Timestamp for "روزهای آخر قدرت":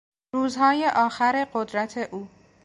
0.33-1.97